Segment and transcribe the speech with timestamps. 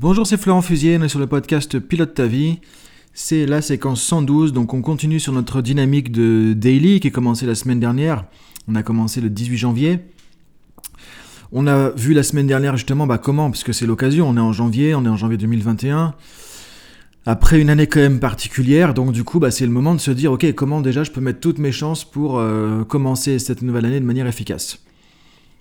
[0.00, 2.60] Bonjour, c'est Florent Fusier, on est sur le podcast Pilote ta vie.
[3.14, 7.46] C'est la séquence 112, donc on continue sur notre dynamique de daily qui a commencé
[7.46, 8.24] la semaine dernière.
[8.68, 9.98] On a commencé le 18 janvier.
[11.50, 14.40] On a vu la semaine dernière justement bah, comment, parce que c'est l'occasion, on est
[14.40, 16.14] en janvier, on est en janvier 2021.
[17.26, 20.12] Après une année quand même particulière, donc du coup bah, c'est le moment de se
[20.12, 23.86] dire ok comment déjà je peux mettre toutes mes chances pour euh, commencer cette nouvelle
[23.86, 24.78] année de manière efficace?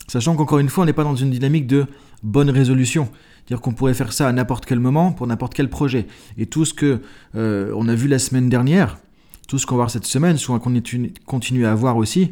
[0.08, 1.88] Sachant qu'encore une fois on n'est pas dans une dynamique de
[2.22, 3.10] bonne résolution.
[3.48, 6.06] C'est-à-dire qu'on pourrait faire ça à n'importe quel moment, pour n'importe quel projet.
[6.38, 7.00] Et tout ce que
[7.36, 8.98] euh, on a vu la semaine dernière,
[9.48, 10.74] tout ce qu'on va voir cette semaine, soit qu'on
[11.26, 12.32] continue à voir aussi,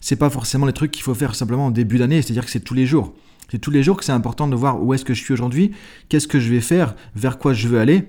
[0.00, 2.60] c'est pas forcément les trucs qu'il faut faire simplement en début d'année, c'est-à-dire que c'est
[2.60, 3.14] tous les jours.
[3.48, 5.70] C'est tous les jours que c'est important de voir où est-ce que je suis aujourd'hui,
[6.08, 8.08] qu'est-ce que je vais faire, vers quoi je veux aller,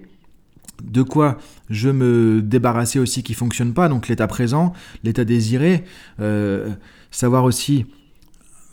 [0.84, 1.38] de quoi
[1.70, 5.84] je me débarrasser aussi qui fonctionne pas, donc l'état présent, l'état désiré,
[6.20, 6.72] euh,
[7.12, 7.86] savoir aussi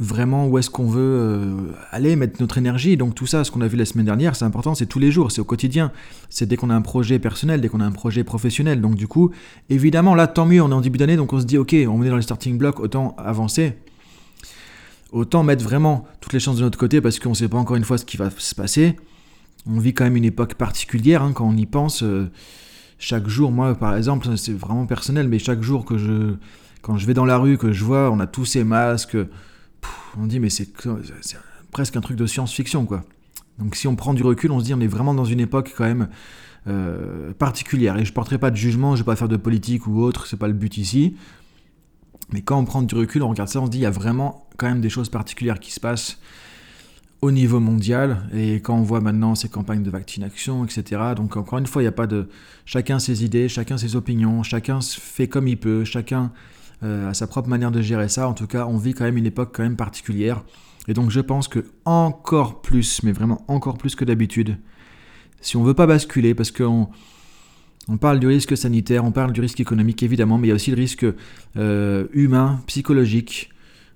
[0.01, 1.57] vraiment où est-ce qu'on veut euh,
[1.91, 2.97] aller, mettre notre énergie.
[2.97, 5.13] Donc tout ça, ce qu'on a vu la semaine dernière, c'est important, c'est tous les
[5.13, 5.93] jours, c'est au quotidien.
[6.31, 8.81] C'est dès qu'on a un projet personnel, dès qu'on a un projet professionnel.
[8.81, 9.31] Donc du coup,
[9.71, 12.03] évidemment, là, tant mieux, on est en début d'année, donc on se dit, ok, on
[12.03, 13.75] est dans les starting blocks, autant avancer.
[15.13, 17.77] Autant mettre vraiment toutes les chances de notre côté parce qu'on ne sait pas encore
[17.77, 18.97] une fois ce qui va se passer.
[19.67, 22.03] On vit quand même une époque particulière hein, quand on y pense.
[22.03, 22.29] Euh,
[22.99, 26.35] chaque jour, moi par exemple, c'est vraiment personnel, mais chaque jour que je,
[26.83, 29.17] quand je vais dans la rue, que je vois, on a tous ces masques,
[30.19, 30.71] on dit mais c'est
[31.71, 33.05] presque un truc de science-fiction quoi.
[33.59, 35.73] Donc si on prend du recul, on se dit on est vraiment dans une époque
[35.77, 36.09] quand même
[36.67, 37.97] euh, particulière.
[37.99, 40.39] Et je porterai pas de jugement, je vais pas faire de politique ou autre, c'est
[40.39, 41.17] pas le but ici.
[42.33, 43.91] Mais quand on prend du recul, on regarde ça, on se dit il y a
[43.91, 46.19] vraiment quand même des choses particulières qui se passent
[47.21, 48.29] au niveau mondial.
[48.35, 51.01] Et quand on voit maintenant ces campagnes de vaccination, etc.
[51.17, 52.29] Donc encore une fois, il n'y a pas de
[52.65, 56.33] chacun ses idées, chacun ses opinions, chacun fait comme il peut, chacun
[56.83, 58.29] euh, à sa propre manière de gérer ça.
[58.29, 60.43] En tout cas, on vit quand même une époque quand même particulière.
[60.89, 64.59] Et donc je pense que encore plus, mais vraiment encore plus que d'habitude,
[65.41, 66.89] si on veut pas basculer, parce qu'on
[67.89, 70.55] on parle du risque sanitaire, on parle du risque économique évidemment, mais il y a
[70.55, 71.07] aussi le risque
[71.57, 73.51] euh, humain, psychologique,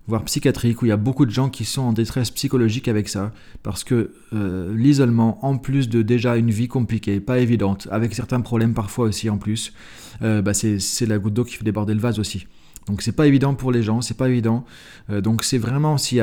[0.07, 3.11] voire psychiatrique, où il y a beaucoup de gens qui sont en détresse psychologique avec
[3.11, 8.15] ça, parce que euh, l'isolement, en plus de déjà une vie compliquée, pas évidente, avec
[8.15, 9.75] certains problèmes parfois aussi en plus,
[10.21, 12.47] bah c'est la goutte d'eau qui fait déborder le vase aussi.
[12.89, 14.65] Donc c'est pas évident pour les gens, c'est pas évident.
[15.11, 16.21] Euh, donc c'est vraiment si,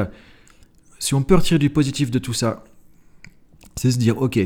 [1.13, 2.63] on peut retirer du positif de tout ça,
[3.75, 4.39] c'est se dire ok,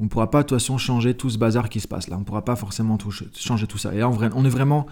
[0.00, 2.16] on ne pourra pas de toute façon changer tout ce bazar qui se passe là,
[2.16, 2.98] on ne pourra pas forcément
[3.34, 3.94] changer tout ça.
[3.94, 4.86] Et là on est vraiment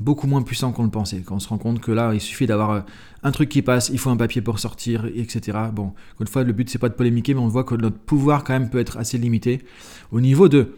[0.00, 1.20] beaucoup moins puissant qu'on le pensait.
[1.20, 2.80] Quand on se rend compte que là, il suffit d'avoir euh,
[3.22, 5.58] un truc qui passe, il faut un papier pour sortir, etc.
[5.72, 8.42] Bon, une fois, le but c'est pas de polémiquer, mais on voit que notre pouvoir
[8.42, 9.62] quand même peut être assez limité
[10.10, 10.74] au niveau de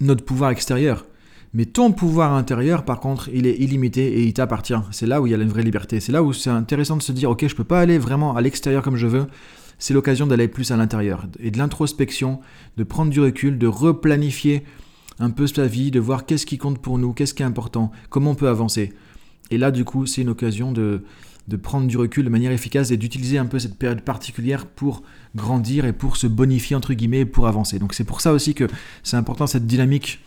[0.00, 1.04] notre pouvoir extérieur.
[1.54, 4.74] Mais ton pouvoir intérieur, par contre, il est illimité et il t'appartient.
[4.90, 6.00] C'est là où il y a une vraie liberté.
[6.00, 8.40] C'est là où c'est intéressant de se dire, ok, je peux pas aller vraiment à
[8.40, 9.26] l'extérieur comme je veux.
[9.78, 11.26] C'est l'occasion d'aller plus à l'intérieur.
[11.38, 12.40] Et de l'introspection,
[12.76, 14.64] de prendre du recul, de replanifier
[15.18, 17.90] un peu sa vie, de voir qu'est-ce qui compte pour nous, qu'est-ce qui est important,
[18.10, 18.92] comment on peut avancer.
[19.50, 21.04] Et là, du coup, c'est une occasion de,
[21.48, 25.02] de prendre du recul de manière efficace et d'utiliser un peu cette période particulière pour
[25.34, 27.78] grandir et pour se bonifier, entre guillemets, pour avancer.
[27.78, 28.66] Donc c'est pour ça aussi que
[29.02, 30.20] c'est important cette dynamique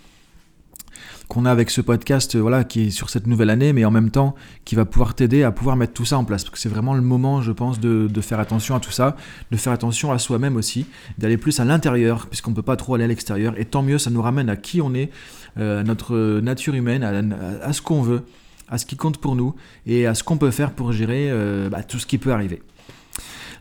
[1.30, 3.92] qu'on a avec ce podcast, euh, voilà, qui est sur cette nouvelle année, mais en
[3.92, 4.36] même temps
[4.66, 6.44] qui va pouvoir t'aider à pouvoir mettre tout ça en place.
[6.44, 9.16] Parce que c'est vraiment le moment, je pense, de, faire attention à tout ça,
[9.52, 12.96] de faire attention à soi-même aussi, d'aller plus à l'intérieur, puisqu'on ne peut pas trop
[12.96, 13.54] aller à l'extérieur.
[13.58, 15.12] Et tant mieux, ça nous ramène à qui on est,
[15.58, 18.24] euh, à notre nature humaine, à, ce qu'on veut,
[18.68, 21.70] à ce qui compte pour nous, et à ce qu'on peut faire pour gérer euh,
[21.70, 22.62] bah, tout ce qui peut arriver.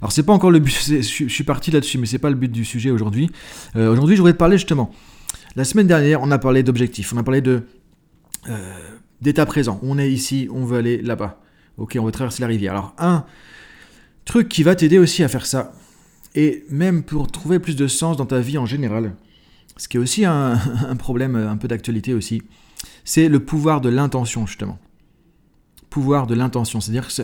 [0.01, 2.51] Alors c'est pas encore le but, je, suis parti là-dessus, mais c'est pas le but
[2.51, 3.31] du sujet aujourd'hui.
[3.75, 4.91] aujourd'hui, je voudrais te parler justement
[5.57, 7.63] la semaine dernière, on a parlé d'objectifs, on a parlé de
[8.49, 8.75] euh,
[9.21, 9.81] d'état présent.
[9.83, 11.41] On est ici, on veut aller là-bas.
[11.77, 12.73] Ok, on veut traverser la rivière.
[12.73, 13.25] Alors, un
[14.25, 15.73] truc qui va t'aider aussi à faire ça,
[16.35, 19.15] et même pour trouver plus de sens dans ta vie en général,
[19.77, 20.59] ce qui est aussi un,
[20.99, 22.43] problème un peu d'actualité aussi,
[23.05, 24.79] c'est le pouvoir de l'intention, justement.
[25.91, 26.81] Pouvoir de l'intention.
[26.81, 27.23] C'est-à-dire que,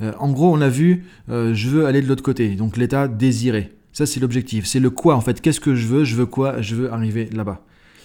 [0.00, 3.08] euh, en gros, on a vu, euh, je veux aller de l'autre côté, donc l'état
[3.08, 3.72] désiré.
[3.94, 4.66] Ça, c'est l'objectif.
[4.66, 5.40] C'est le quoi, en fait.
[5.40, 7.62] Qu'est-ce que je veux Je veux quoi Je veux arriver là-bas.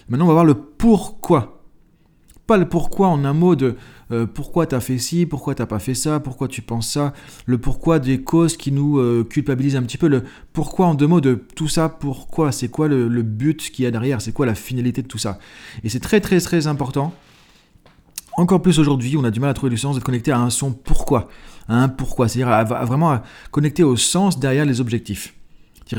[0.08, 1.64] Maintenant, on va voir le pourquoi.
[2.48, 3.76] Pas le pourquoi en un mot de
[4.12, 7.14] euh, pourquoi t'as fait ci, pourquoi t'as pas fait ça, pourquoi tu penses ça,
[7.46, 11.06] le pourquoi des causes qui nous euh, culpabilisent un petit peu, le pourquoi en deux
[11.06, 14.48] mots de tout ça, pourquoi, c'est quoi le, but qu'il y a derrière, c'est quoi
[14.48, 15.38] la finalité de tout ça.
[15.84, 17.14] Et c'est très très très important.
[18.36, 20.50] Encore plus aujourd'hui, on a du mal à trouver du sens d'être connecté à un
[20.50, 21.30] son pourquoi,
[21.68, 25.36] un pourquoi, c'est-à-dire vraiment à connecter au sens derrière les objectifs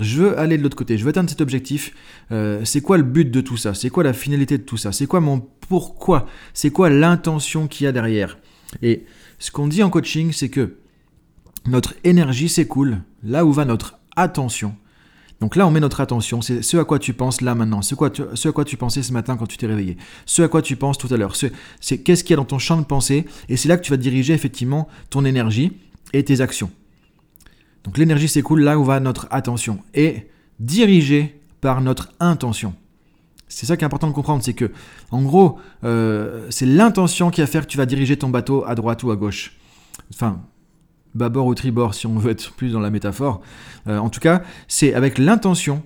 [0.01, 1.93] je veux aller de l'autre côté, je veux atteindre cet objectif.
[2.31, 3.75] Euh, c'est quoi le but de tout ça?
[3.75, 4.93] C'est quoi la finalité de tout ça?
[4.93, 6.27] C'est quoi mon pourquoi?
[6.55, 8.39] C'est quoi l'intention qu'il y a derrière?
[8.83, 9.05] Et
[9.39, 10.77] ce qu'on dit en coaching, c'est que
[11.67, 14.75] notre énergie s'écoule là où va notre attention.
[15.41, 17.95] Donc là, on met notre attention, c'est ce à quoi tu penses là maintenant, ce,
[18.35, 19.97] ce à quoi tu pensais ce matin quand tu t'es réveillé,
[20.27, 22.59] ce à quoi tu penses tout à l'heure, c'est qu'est-ce qu'il y a dans ton
[22.59, 25.73] champ de pensée, et c'est là que tu vas diriger effectivement ton énergie
[26.13, 26.71] et tes actions.
[27.85, 30.29] Donc l'énergie s'écoule là où va notre attention, et
[30.59, 32.75] dirigée par notre intention.
[33.49, 34.71] C'est ça qui est important de comprendre, c'est que,
[35.11, 38.75] en gros, euh, c'est l'intention qui va faire que tu vas diriger ton bateau à
[38.75, 39.56] droite ou à gauche.
[40.12, 40.41] Enfin,
[41.15, 43.41] bâbord ou tribord si on veut être plus dans la métaphore.
[43.88, 45.83] Euh, en tout cas, c'est avec l'intention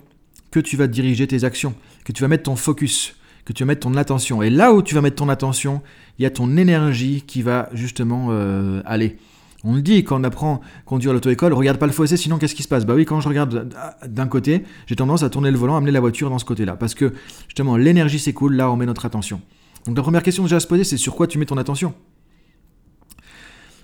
[0.51, 3.15] que tu vas diriger tes actions, que tu vas mettre ton focus,
[3.45, 4.43] que tu vas mettre ton attention.
[4.43, 5.81] Et là où tu vas mettre ton attention,
[6.19, 9.17] il y a ton énergie qui va justement euh, aller.
[9.67, 12.53] On le dit quand on apprend à conduire l'auto-école, regarde pas le fossé, sinon qu'est-ce
[12.53, 12.85] qui se passe?
[12.85, 13.73] Bah oui, quand je regarde
[14.05, 16.75] d'un côté, j'ai tendance à tourner le volant, amener la voiture dans ce côté-là.
[16.75, 17.13] Parce que
[17.47, 19.41] justement, l'énergie s'écoule là on met notre attention.
[19.87, 21.95] Donc la première question déjà à se poser, c'est sur quoi tu mets ton attention?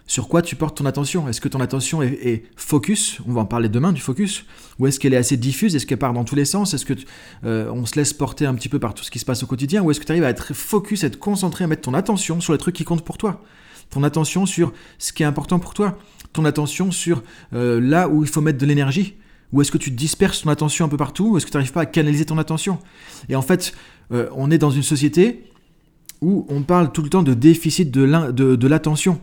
[0.05, 1.27] Sur quoi tu portes ton attention?
[1.29, 3.19] Est-ce que ton attention est, focus?
[3.27, 4.45] On va en parler demain du focus.
[4.77, 5.75] Ou est-ce qu'elle est assez diffuse?
[5.75, 6.73] Est-ce qu'elle part dans tous les sens?
[6.73, 6.93] Est-ce que
[7.45, 9.47] euh, on se laisse porter un petit peu par tout ce qui se passe au
[9.47, 9.81] quotidien?
[9.81, 12.41] Ou est-ce que tu arrives à être focus, à être concentré, à mettre ton attention
[12.41, 13.41] sur les trucs qui comptent pour toi?
[13.91, 15.97] Ton attention sur ce qui est important pour toi
[16.33, 17.23] Ton attention sur
[17.53, 19.15] euh, là où il faut mettre de l'énergie
[19.53, 21.73] ou est-ce que tu disperses ton attention un peu partout Ou est-ce que tu n'arrives
[21.73, 22.79] pas à canaliser ton attention?
[23.27, 23.73] Et en fait,
[24.13, 25.43] euh, on est dans une société
[26.21, 29.19] où on parle tout le temps de déficit de l'attention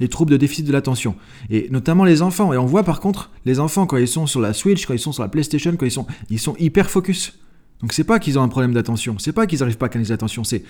[0.00, 1.14] les troubles de déficit de l'attention.
[1.50, 2.52] Et notamment les enfants.
[2.52, 4.98] Et on voit par contre, les enfants, quand ils sont sur la Switch, quand ils
[4.98, 7.38] sont sur la PlayStation, quand ils sont, ils sont hyper focus.
[7.80, 10.14] Donc c'est pas qu'ils ont un problème d'attention, c'est pas qu'ils n'arrivent pas à canaliser
[10.14, 10.64] l'attention, c'est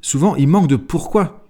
[0.00, 1.41] souvent ils manquent de pourquoi.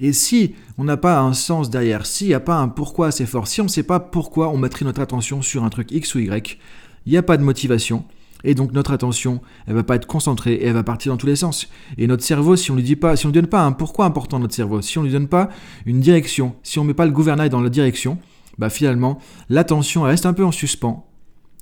[0.00, 3.26] Et si on n'a pas un sens derrière, s'il n'y a pas un pourquoi assez
[3.26, 6.14] fort, si on ne sait pas pourquoi on mettrait notre attention sur un truc X
[6.14, 6.58] ou Y,
[7.06, 8.04] il n'y a pas de motivation,
[8.44, 11.26] et donc notre attention, elle va pas être concentrée et elle va partir dans tous
[11.26, 11.68] les sens.
[11.98, 14.06] Et notre cerveau, si on lui dit pas, si on lui donne pas un pourquoi
[14.06, 15.50] important à notre cerveau, si on lui donne pas
[15.86, 18.18] une direction, si on met pas le gouvernail dans la direction,
[18.58, 19.18] bah finalement
[19.48, 21.09] l'attention reste un peu en suspens.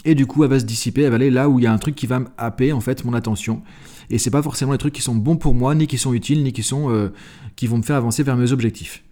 [0.05, 1.73] Et du coup, elle va se dissiper, elle va aller là où il y a
[1.73, 3.63] un truc qui va me happer en fait mon attention.
[4.11, 6.43] Et c'est pas forcément les trucs qui sont bons pour moi, ni qui sont utiles,
[6.43, 7.13] ni qui sont euh,
[7.57, 9.05] qui vont me faire avancer vers mes objectifs.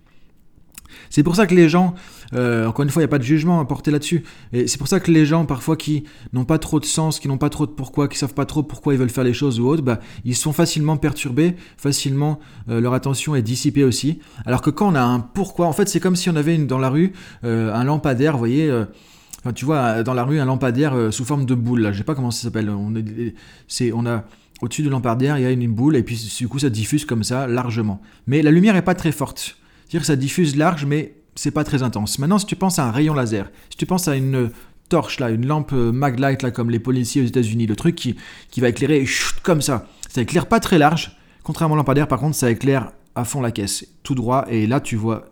[1.11, 1.94] C'est pour ça que les gens,
[2.35, 4.25] euh, encore une fois, il n'y a pas de jugement à porter là-dessus.
[4.53, 7.29] Et c'est pour ça que les gens, parfois, qui n'ont pas trop de sens, qui
[7.29, 9.61] n'ont pas trop de pourquoi, qui savent pas trop pourquoi ils veulent faire les choses
[9.61, 14.19] ou autre, bah, ils sont facilement perturbés, facilement, euh, leur attention est dissipée aussi.
[14.47, 16.67] Alors que quand on a un pourquoi, en fait, c'est comme si on avait une,
[16.67, 17.12] dans la rue
[17.43, 18.85] un lampadaire, vous voyez.
[19.54, 22.14] Tu vois, dans la rue, un lampadaire sous forme de boule, là, je sais pas
[22.14, 22.70] comment ça s'appelle.
[22.70, 22.93] On,
[23.69, 24.25] c'est, on a
[24.62, 27.25] au-dessus du lampadaire, il y a une boule, et puis du coup, ça diffuse comme
[27.25, 28.00] ça, largement.
[28.26, 29.58] Mais la lumière est pas très forte.
[29.84, 32.19] C'est-à-dire que ça diffuse large, mais c'est pas très intense.
[32.19, 34.50] Maintenant, si tu penses à un rayon laser, si tu penses à une
[34.88, 38.16] torche là, une lampe euh, maglite là, comme les policiers aux États-Unis, le truc qui,
[38.50, 39.04] qui va éclairer
[39.43, 41.16] comme ça, ça éclaire pas très large.
[41.43, 44.81] Contrairement au lampadaire, par contre, ça éclaire à fond la caisse, tout droit, et là
[44.81, 45.26] tu vois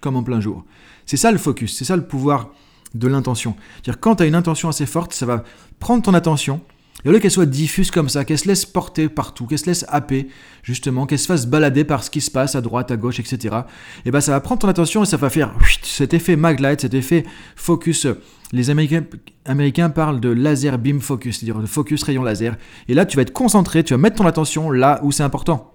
[0.00, 0.64] comme en plein jour.
[1.06, 2.50] C'est ça le focus, c'est ça le pouvoir
[2.94, 3.56] de l'intention.
[3.74, 5.44] C'est-à-dire quand tu as une intention assez forte, ça va
[5.78, 6.60] prendre ton attention,
[7.04, 9.66] et au lieu qu'elle soit diffuse comme ça, qu'elle se laisse porter partout, qu'elle se
[9.66, 10.28] laisse happer,
[10.62, 13.38] justement, qu'elle se fasse balader par ce qui se passe à droite, à gauche, etc.,
[13.42, 13.58] et
[14.06, 16.94] eh ben ça va prendre ton attention et ça va faire cet effet maglite, cet
[16.94, 17.24] effet
[17.56, 18.06] focus.
[18.52, 19.04] Les Américains,
[19.44, 22.56] Américains parlent de laser beam focus, c'est-à-dire de focus rayon laser.
[22.88, 25.72] Et là, tu vas être concentré, tu vas mettre ton attention là où c'est important.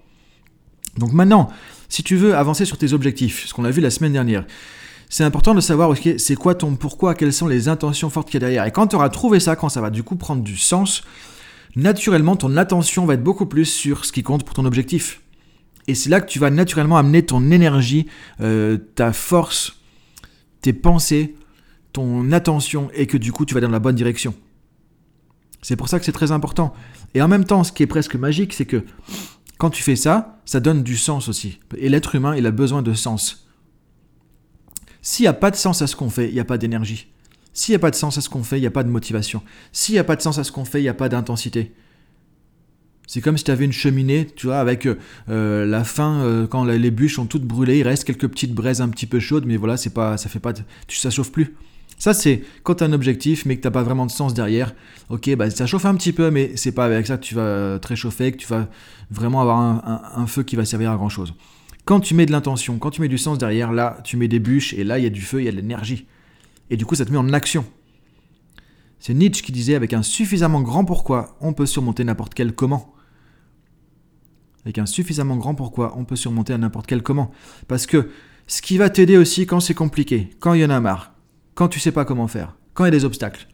[0.98, 1.50] Donc maintenant,
[1.90, 4.46] si tu veux avancer sur tes objectifs, ce qu'on a vu la semaine dernière,
[5.10, 8.44] c'est important de savoir c'est quoi ton pourquoi, quelles sont les intentions fortes qu'il y
[8.44, 8.66] a derrière.
[8.66, 11.04] Et quand tu auras trouvé ça, quand ça va du coup prendre du sens,
[11.76, 15.22] naturellement ton attention va être beaucoup plus sur ce qui compte pour ton objectif.
[15.88, 18.08] Et c'est là que tu vas naturellement amener ton énergie,
[18.42, 19.78] euh, ta force,
[20.62, 21.36] tes pensées,
[21.94, 24.34] ton attention, et que du coup tu vas dans la bonne direction.
[25.62, 26.74] C'est pour ça que c'est très important.
[27.14, 28.84] Et en même temps, ce qui est presque magique, c'est que
[29.58, 31.60] quand tu fais ça, ça donne du sens aussi.
[31.78, 33.45] Et l'être humain, il a besoin de sens.
[35.06, 37.06] S'il n'y a pas de sens à ce qu'on fait, il n'y a pas d'énergie.
[37.54, 38.90] S'il n'y a pas de sens à ce qu'on fait, il n'y a pas de
[38.90, 39.44] motivation.
[39.72, 41.74] S'il n'y a pas de sens à ce qu'on fait, il n'y a pas d'intensité.
[43.06, 44.88] C'est comme si tu avais une cheminée, tu vois, avec
[45.30, 48.82] euh, la fin, euh, quand les bûches sont toutes brûlées, il reste quelques petites braises
[48.82, 50.54] un petit peu chaudes, mais voilà, c'est pas, ça fait pas,
[50.88, 51.56] ça chauffe plus.
[52.00, 54.74] Ça, c'est quand tu as un objectif, mais que tu pas vraiment de sens derrière.
[55.10, 57.78] Ok, bah, ça chauffe un petit peu, mais c'est pas avec ça que tu vas
[57.78, 58.68] te réchauffer, que tu vas
[59.12, 59.60] vraiment avoir
[60.18, 61.36] un feu qui va servir à grand chose.
[61.86, 64.40] Quand tu mets de l'intention, quand tu mets du sens derrière, là, tu mets des
[64.40, 66.08] bûches et là, il y a du feu, il y a de l'énergie.
[66.72, 67.64] Et du coup, ça te met en action.
[69.00, 72.96] C'est Nietzsche qui disait avec un suffisamment grand pourquoi, on peut surmonter n'importe quel comment.
[74.64, 77.30] Avec un suffisamment grand pourquoi, on peut surmonter à n'importe quel comment.
[77.68, 78.10] Parce que
[78.48, 81.14] ce qui va t'aider aussi quand c'est compliqué, quand il y en a marre,
[81.54, 83.48] quand tu sais pas comment faire, quand il y a des obstacles,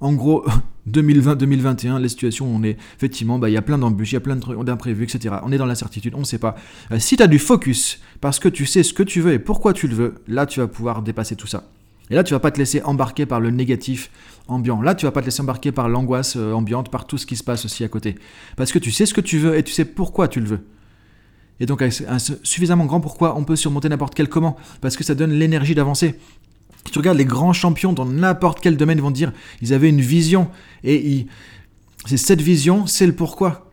[0.00, 0.44] en gros,
[0.90, 4.20] 2020-2021, la situation on est, effectivement, bah, il y a plein d'embûches, il y a
[4.20, 5.36] plein d'imprévus, etc.
[5.42, 6.56] On est dans l'incertitude, on ne sait pas.
[6.90, 9.38] Euh, si tu as du focus, parce que tu sais ce que tu veux et
[9.38, 11.64] pourquoi tu le veux, là, tu vas pouvoir dépasser tout ça.
[12.10, 14.10] Et là, tu vas pas te laisser embarquer par le négatif
[14.48, 14.82] ambiant.
[14.82, 17.36] Là, tu vas pas te laisser embarquer par l'angoisse euh, ambiante, par tout ce qui
[17.36, 18.16] se passe aussi à côté.
[18.56, 20.60] Parce que tu sais ce que tu veux et tu sais pourquoi tu le veux.
[21.60, 24.56] Et donc, avec un suffisamment grand pourquoi, on peut surmonter n'importe quel comment.
[24.80, 26.18] Parce que ça donne l'énergie d'avancer.
[26.84, 30.48] Tu regardes les grands champions dans n'importe quel domaine vont dire, ils avaient une vision.
[30.82, 31.26] Et
[32.06, 33.70] c'est cette vision, c'est le pourquoi.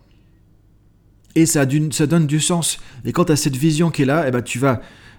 [1.35, 2.79] Et ça, ça, donne du sens.
[3.05, 4.43] Et quand tu as cette vision qui est là, eh ben.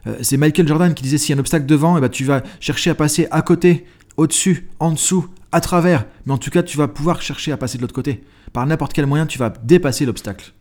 [0.07, 2.25] Euh, c'est Michael Jordan qui disait s'il y a un obstacle devant, eh ben, tu
[2.25, 3.85] vas chercher à passer à côté,
[4.16, 6.07] au-dessus, en dessous, à travers.
[6.26, 8.23] Mais en tout cas, tu vas pouvoir chercher à passer de l'autre côté.
[8.52, 10.52] Par n'importe quel moyen, tu vas dépasser l'obstacle.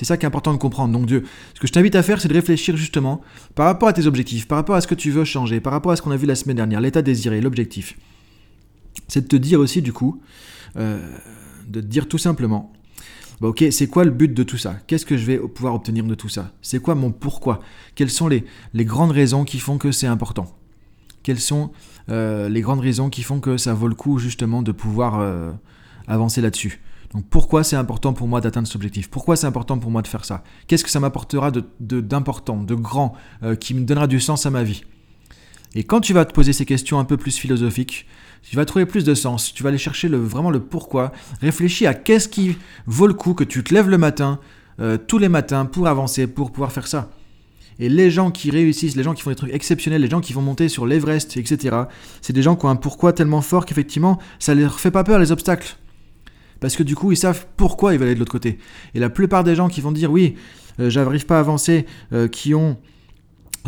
[0.00, 0.94] C'est ça qui est important de comprendre.
[0.94, 3.20] Donc Dieu, ce que je t'invite à faire, c'est de réfléchir justement
[3.54, 5.92] par rapport à tes objectifs, par rapport à ce que tu veux changer, par rapport
[5.92, 7.98] à ce qu'on a vu la semaine dernière, l'état désiré, l'objectif.
[9.08, 10.22] C'est de te dire aussi du coup,
[10.78, 11.06] euh,
[11.68, 12.72] de te dire tout simplement,
[13.42, 14.76] bah, ok, c'est quoi le but de tout ça?
[14.86, 16.50] Qu'est-ce que je vais pouvoir obtenir de tout ça?
[16.62, 17.60] C'est quoi mon pourquoi?
[17.94, 20.46] Quelles sont les, grandes raisons qui font que c'est important?
[21.22, 21.72] Quelles sont
[22.08, 25.50] euh, les grandes raisons qui font que ça vaut le coup justement de pouvoir euh,
[26.08, 26.80] avancer là-dessus?
[27.14, 29.10] Donc pourquoi c'est important pour moi d'atteindre cet objectif?
[29.10, 30.44] Pourquoi c'est important pour moi de faire ça?
[30.68, 31.50] Qu'est-ce que ça m'apportera
[31.80, 34.84] d'important, de, grand, euh, qui me donnera du sens à ma vie?
[35.74, 38.06] Et quand tu vas te poser ces questions un peu plus philosophiques,
[38.42, 41.94] tu vas trouver plus de sens, tu vas aller chercher vraiment le pourquoi, réfléchis à
[41.94, 44.38] qu'est-ce qui vaut le coup que tu te lèves le matin,
[44.80, 47.10] euh, tous les matins, pour avancer, pour pouvoir faire ça.
[47.80, 50.32] Et les gens qui réussissent, les gens qui font des trucs exceptionnels, les gens qui
[50.32, 51.76] vont monter sur l'Everest, etc.,
[52.20, 55.18] c'est des gens qui ont un pourquoi tellement fort qu'effectivement, ça leur fait pas peur
[55.18, 55.76] les obstacles
[56.60, 58.58] parce que du coup, ils savent pourquoi ils veulent aller de l'autre côté.
[58.94, 60.36] Et la plupart des gens qui vont dire oui,
[60.78, 62.76] euh, j'arrive pas à avancer, euh, qui ont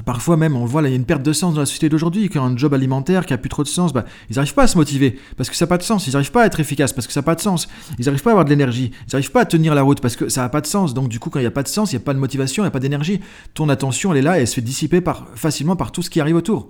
[0.06, 1.90] Parfois même, on voit, là, il y a une perte de sens dans la société
[1.90, 4.54] d'aujourd'hui, qui ont un job alimentaire qui a plus trop de sens, bah, ils n'arrivent
[4.54, 6.46] pas à se motiver, parce que ça n'a pas de sens, ils n'arrivent pas à
[6.46, 7.68] être efficaces, parce que ça n'a pas de sens,
[7.98, 10.16] ils n'arrivent pas à avoir de l'énergie, ils n'arrivent pas à tenir la route, parce
[10.16, 11.68] que ça n'a pas de sens, donc du coup, quand il n'y a pas de
[11.68, 13.20] sens, il n'y a pas de motivation, il n'y a pas d'énergie,
[13.52, 15.02] ton attention, elle est là, et elle se fait dissiper
[15.34, 16.68] facilement par tout ce qui arrive autour.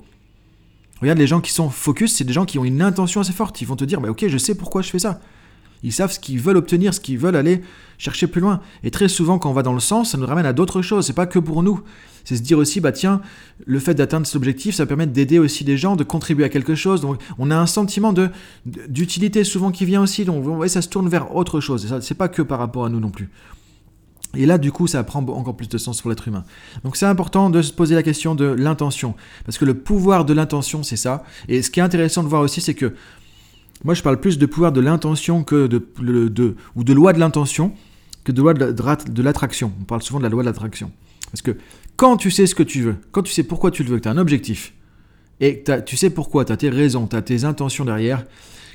[1.01, 3.61] Regarde, les gens qui sont focus, c'est des gens qui ont une intention assez forte,
[3.61, 5.21] ils vont te dire, bah, ok, je sais pourquoi je fais ça.
[5.83, 7.63] Ils savent ce qu'ils veulent obtenir, ce qu'ils veulent aller
[7.99, 8.61] chercher plus loin.
[8.85, 11.07] Et très souvent, quand on va dans le sens, ça nous ramène à d'autres choses.
[11.07, 11.83] C'est pas que pour nous.
[12.25, 13.21] C'est se dire aussi, bah tiens,
[13.65, 16.75] le fait d'atteindre cet objectif, ça permet d'aider aussi des gens, de contribuer à quelque
[16.75, 17.01] chose.
[17.01, 18.31] Donc, on a un sentiment de
[18.65, 20.25] d'utilité souvent qui vient aussi.
[20.25, 21.99] Donc, voyez, ça se tourne vers autre chose.
[22.01, 23.29] C'est pas que par rapport à nous non plus.
[24.35, 26.45] Et là, du coup, ça prend encore plus de sens pour l'être humain.
[26.85, 29.15] Donc c'est important de se poser la question de l'intention.
[29.45, 31.25] Parce que le pouvoir de l'intention, c'est ça.
[31.49, 32.95] Et ce qui est intéressant de voir aussi, c'est que
[33.85, 37.73] moi, je parle plus de pouvoir de l'intention que de, ou de loi de l'intention
[38.25, 39.73] que de loi de l'attraction.
[39.81, 40.93] On parle souvent de la loi de l'attraction.
[41.31, 41.57] Parce que
[41.97, 44.03] quand tu sais ce que tu veux, quand tu sais pourquoi tu le veux, que
[44.03, 44.75] tu as un objectif,
[45.41, 48.25] et que tu sais pourquoi, tu as tes raisons, tu as tes intentions derrière,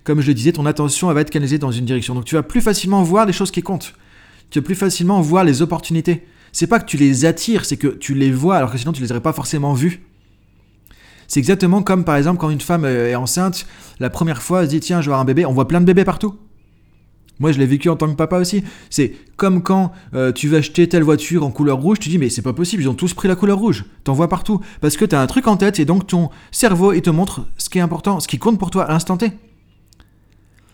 [0.04, 2.14] comme je le disais, ton attention va être canalisée dans une direction.
[2.16, 3.94] Donc tu vas plus facilement voir les choses qui comptent.
[4.50, 6.26] Tu vas plus facilement voir les opportunités.
[6.52, 9.02] C'est pas que tu les attires, c'est que tu les vois alors que sinon tu
[9.02, 10.02] les aurais pas forcément vues.
[11.28, 13.66] C'est exactement comme par exemple quand une femme euh, est enceinte,
[14.00, 15.82] la première fois, elle se dit tiens, je vais avoir un bébé, on voit plein
[15.82, 16.36] de bébés partout.
[17.40, 18.64] Moi, je l'ai vécu en tant que papa aussi.
[18.90, 22.30] C'est comme quand euh, tu vas acheter telle voiture en couleur rouge, tu dis mais
[22.30, 23.86] c'est pas possible, ils ont tous pris la couleur rouge.
[24.04, 27.02] T'en vois partout parce que t'as un truc en tête et donc ton cerveau il
[27.02, 29.32] te montre ce qui est important, ce qui compte pour toi à l'instant T.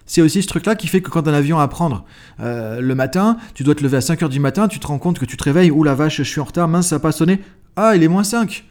[0.05, 2.05] C'est aussi ce truc-là qui fait que quand un avion à prendre
[2.39, 5.17] euh, le matin, tu dois te lever à 5h du matin, tu te rends compte
[5.17, 7.13] que tu te réveilles, ou la vache, je suis en retard, mince, ça n'a pas
[7.13, 7.39] sonné.
[7.77, 8.65] Ah, il est moins 5.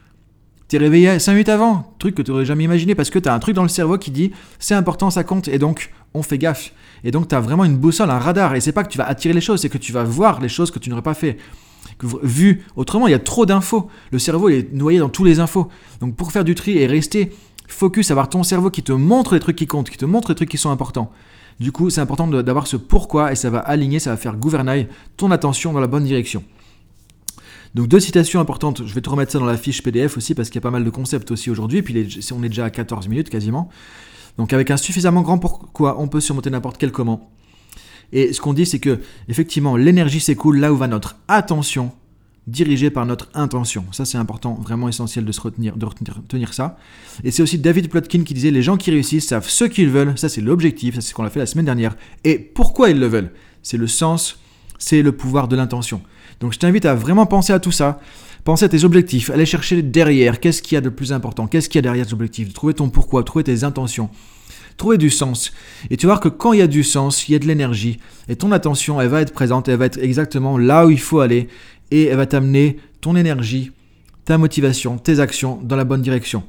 [0.72, 3.34] T'es réveillé 5 minutes avant, truc que tu n'aurais jamais imaginé parce que tu as
[3.34, 6.38] un truc dans le cerveau qui dit c'est important, ça compte et donc on fait
[6.38, 6.72] gaffe.
[7.04, 9.06] Et donc tu as vraiment une boussole, un radar et c'est pas que tu vas
[9.06, 11.36] attirer les choses, c'est que tu vas voir les choses que tu n'aurais pas fait.
[12.22, 13.90] vu autrement, il y a trop d'infos.
[14.12, 15.68] Le cerveau est noyé dans tous les infos.
[16.00, 17.32] Donc pour faire du tri et rester
[17.68, 20.36] focus, avoir ton cerveau qui te montre les trucs qui comptent, qui te montre les
[20.36, 21.12] trucs qui sont importants.
[21.60, 24.88] Du coup, c'est important d'avoir ce pourquoi et ça va aligner, ça va faire gouvernail
[25.18, 26.42] ton attention dans la bonne direction.
[27.74, 30.50] Donc deux citations importantes, je vais te remettre ça dans la fiche PDF aussi parce
[30.50, 33.08] qu'il y a pas mal de concepts aussi aujourd'hui, puis on est déjà à 14
[33.08, 33.70] minutes quasiment.
[34.38, 37.30] Donc avec un suffisamment grand pourquoi, on peut surmonter n'importe quel comment.
[38.12, 41.92] Et ce qu'on dit, c'est que effectivement, l'énergie s'écoule là où va notre attention,
[42.46, 43.84] dirigée par notre intention.
[43.92, 46.76] Ça, c'est important, vraiment essentiel de se retenir, de retenir ça.
[47.24, 50.18] Et c'est aussi David Plotkin qui disait les gens qui réussissent savent ce qu'ils veulent.
[50.18, 50.96] Ça, c'est l'objectif.
[50.96, 51.96] Ça, c'est ce qu'on a fait la semaine dernière.
[52.24, 53.30] Et pourquoi ils le veulent?
[53.62, 54.40] C'est le sens,
[54.82, 56.02] c'est le pouvoir de l'intention.
[56.40, 58.00] Donc je t'invite à vraiment penser à tout ça.
[58.42, 61.68] Penser à tes objectifs, aller chercher derrière, qu'est-ce qu'il y a de plus important, qu'est-ce
[61.68, 64.10] qu'il y a derrière tes objectifs, trouver ton pourquoi, trouver tes intentions,
[64.76, 65.52] trouver du sens.
[65.90, 67.46] Et tu vas voir que quand il y a du sens, il y a de
[67.46, 70.98] l'énergie, et ton attention, elle va être présente, elle va être exactement là où il
[70.98, 71.46] faut aller,
[71.92, 73.70] et elle va t'amener ton énergie,
[74.24, 76.42] ta motivation, tes actions dans la bonne direction.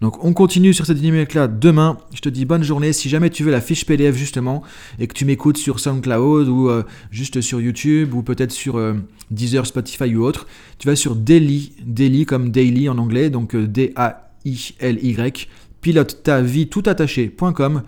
[0.00, 1.98] Donc on continue sur cette dynamique-là demain.
[2.14, 2.92] Je te dis bonne journée.
[2.92, 4.62] Si jamais tu veux la fiche PDF justement
[4.98, 8.94] et que tu m'écoutes sur SoundCloud ou euh, juste sur YouTube ou peut-être sur euh,
[9.30, 10.46] Deezer, Spotify ou autre,
[10.78, 15.48] tu vas sur Daily, Daily comme Daily en anglais, donc euh, D-A P-I-L-Y,
[15.80, 17.82] pilote ta vie tout attaché.com.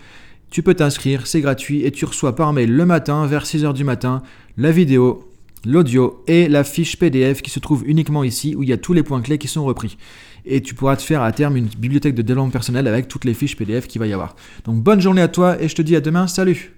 [0.51, 3.85] Tu peux t'inscrire, c'est gratuit et tu reçois par mail le matin vers 6h du
[3.85, 4.23] matin
[4.59, 5.31] la vidéo,
[5.65, 8.93] l'audio et la fiche PDF qui se trouve uniquement ici où il y a tous
[8.93, 9.97] les points clés qui sont repris.
[10.45, 13.35] Et tu pourras te faire à terme une bibliothèque de développement personnel avec toutes les
[13.35, 14.35] fiches PDF qu'il va y avoir.
[14.65, 16.73] Donc bonne journée à toi et je te dis à demain, salut